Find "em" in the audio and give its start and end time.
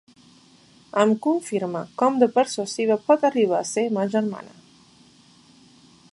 1.01-1.11